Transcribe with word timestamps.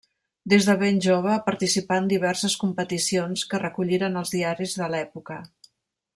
Des 0.51 0.67
de 0.69 0.73
ben 0.83 0.95
jove 1.05 1.35
participà 1.49 1.99
en 2.03 2.07
diverses 2.13 2.55
competicions 2.63 3.45
que 3.53 3.61
recolliren 3.65 4.19
els 4.23 4.35
diaris 4.39 4.77
de 4.81 4.89
l'època. 4.95 5.39